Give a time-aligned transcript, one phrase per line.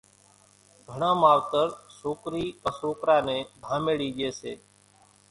[0.91, 1.67] گھڻان ماوَتر
[1.99, 4.53] سوڪرِي ڪان سوڪرا نين ڌاميڙِي ڄيَ سي۔